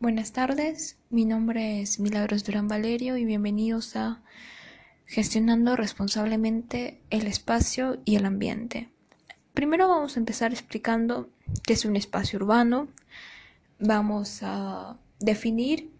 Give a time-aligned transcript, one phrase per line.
[0.00, 4.22] Buenas tardes, mi nombre es Milagros Durán Valerio y bienvenidos a
[5.06, 8.90] Gestionando responsablemente el espacio y el ambiente.
[9.54, 11.30] Primero vamos a empezar explicando
[11.64, 12.86] qué es un espacio urbano.
[13.80, 15.90] Vamos a definir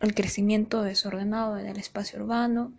[0.00, 2.72] el crecimiento desordenado en el espacio urbano,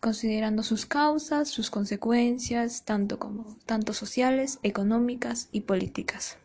[0.00, 6.38] considerando sus causas, sus consecuencias, tanto como tanto sociales, económicas y políticas.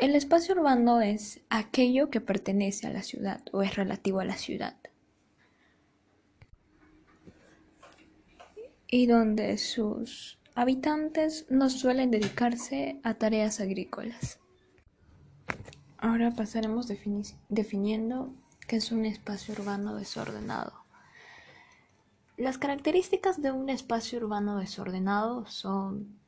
[0.00, 4.36] El espacio urbano es aquello que pertenece a la ciudad o es relativo a la
[4.36, 4.76] ciudad.
[8.88, 14.38] Y donde sus habitantes no suelen dedicarse a tareas agrícolas.
[15.98, 16.88] Ahora pasaremos
[17.48, 18.34] definiendo
[18.66, 20.72] qué es un espacio urbano desordenado.
[22.36, 26.18] Las características de un espacio urbano desordenado son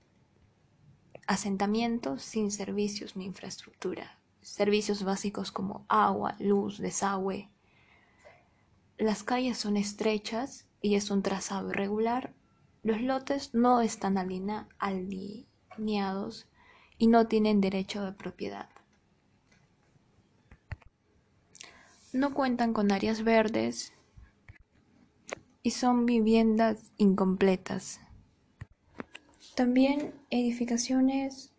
[1.26, 7.48] asentamientos sin servicios ni infraestructura, servicios básicos como agua, luz, desagüe.
[8.98, 12.34] Las calles son estrechas y es un trazado irregular.
[12.82, 14.18] Los lotes no están
[14.78, 16.46] alineados
[16.98, 18.68] y no tienen derecho de propiedad.
[22.12, 23.92] No cuentan con áreas verdes
[25.62, 28.00] y son viviendas incompletas.
[29.54, 31.52] También edificaciones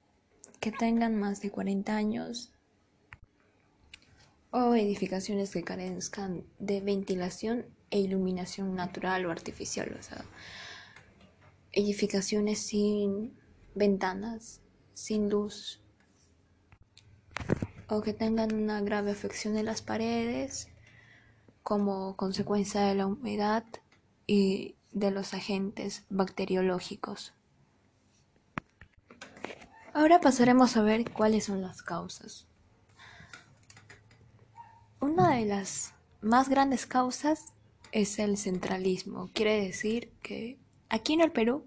[0.60, 2.52] que tengan más de 40 años
[4.52, 10.26] o edificaciones que carezcan de ventilación e iluminación natural o artificial, o sea,
[11.72, 13.34] edificaciones sin
[13.76, 14.60] ventanas,
[14.94, 15.80] sin luz,
[17.88, 20.68] o que tengan una grave afección en las paredes
[21.64, 23.64] como consecuencia de la humedad
[24.28, 27.34] y de los agentes bacteriológicos.
[29.96, 32.46] Ahora pasaremos a ver cuáles son las causas.
[35.00, 37.54] Una de las más grandes causas
[37.94, 39.30] es el centralismo.
[39.32, 41.66] Quiere decir que aquí en el Perú,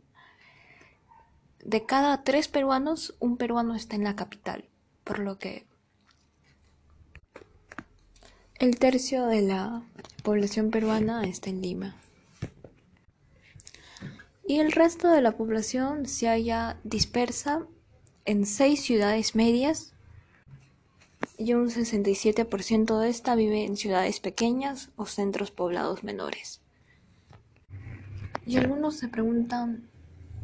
[1.65, 4.69] de cada tres peruanos, un peruano está en la capital,
[5.05, 5.67] por lo que
[8.59, 9.83] el tercio de la
[10.23, 11.97] población peruana está en Lima.
[14.47, 17.67] Y el resto de la población se halla dispersa
[18.29, 19.95] en seis ciudades medias
[21.39, 26.61] y un 67% de esta vive en ciudades pequeñas o centros poblados menores.
[28.45, 29.89] Y algunos se preguntan,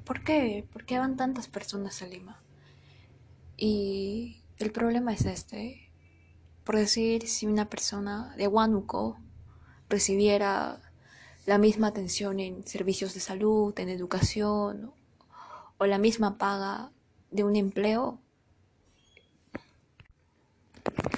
[0.06, 0.66] ¿por qué?
[0.72, 2.40] ¿Por qué van tantas personas a Lima?
[3.58, 5.90] Y el problema es este.
[6.64, 9.18] Por decir, si una persona de Huánuco
[9.90, 10.80] recibiera
[11.44, 14.90] la misma atención en servicios de salud, en educación,
[15.76, 16.90] o la misma paga
[17.34, 18.20] de un empleo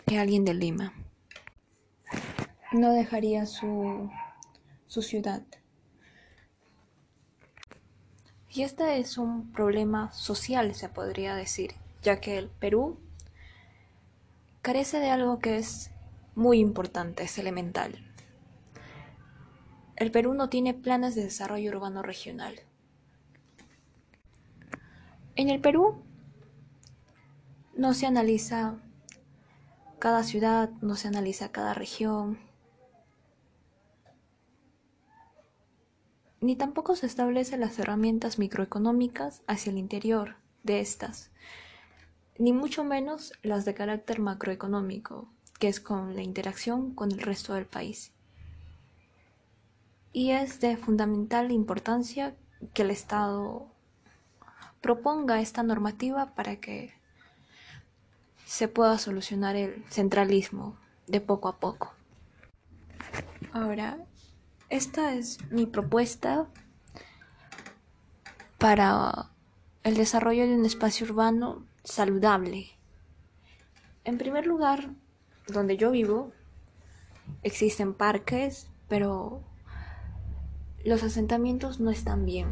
[0.06, 0.94] que alguien de Lima.
[2.72, 4.10] No dejaría su,
[4.86, 5.42] su ciudad.
[8.48, 12.98] Y este es un problema social, se podría decir, ya que el Perú
[14.62, 15.90] carece de algo que es
[16.34, 18.02] muy importante, es elemental.
[19.96, 22.58] El Perú no tiene planes de desarrollo urbano regional.
[25.36, 26.02] En el Perú
[27.76, 28.76] no se analiza
[29.98, 32.38] cada ciudad, no se analiza cada región,
[36.40, 41.30] ni tampoco se establecen las herramientas microeconómicas hacia el interior de estas,
[42.38, 47.52] ni mucho menos las de carácter macroeconómico, que es con la interacción con el resto
[47.52, 48.14] del país.
[50.14, 52.34] Y es de fundamental importancia
[52.72, 53.75] que el Estado
[54.86, 56.94] proponga esta normativa para que
[58.44, 60.76] se pueda solucionar el centralismo
[61.08, 61.92] de poco a poco.
[63.52, 63.98] Ahora,
[64.68, 66.46] esta es mi propuesta
[68.58, 69.32] para
[69.82, 72.68] el desarrollo de un espacio urbano saludable.
[74.04, 74.90] En primer lugar,
[75.48, 76.30] donde yo vivo,
[77.42, 79.42] existen parques, pero
[80.84, 82.46] los asentamientos no están bien.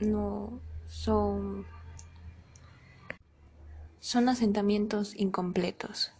[0.00, 1.66] No son
[4.04, 6.12] son asentamientos incompletos.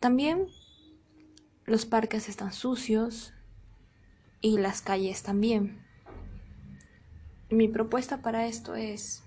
[0.00, 0.48] También
[1.66, 3.34] los parques están sucios
[4.40, 5.84] y las calles también.
[7.50, 9.22] Mi propuesta para esto es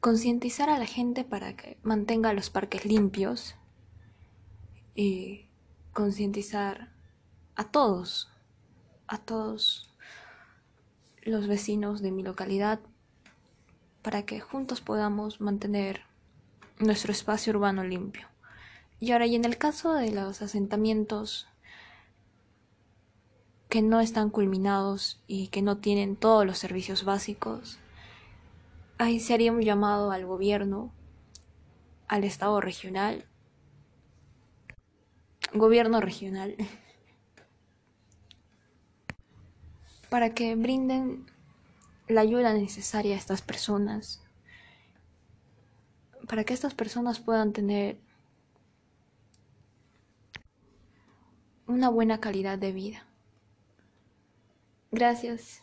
[0.00, 3.54] concientizar a la gente para que mantenga los parques limpios
[4.96, 5.48] y
[5.92, 6.92] concientizar
[7.54, 8.28] a todos,
[9.06, 9.89] a todos
[11.22, 12.80] los vecinos de mi localidad
[14.02, 16.02] para que juntos podamos mantener
[16.78, 18.28] nuestro espacio urbano limpio.
[18.98, 21.48] Y ahora, y en el caso de los asentamientos
[23.68, 27.78] que no están culminados y que no tienen todos los servicios básicos,
[28.98, 30.92] ahí se haría un llamado al gobierno,
[32.08, 33.24] al Estado regional,
[35.54, 36.56] gobierno regional,
[40.10, 41.24] para que brinden
[42.08, 44.20] la ayuda necesaria a estas personas,
[46.28, 47.98] para que estas personas puedan tener
[51.66, 53.06] una buena calidad de vida.
[54.90, 55.62] Gracias.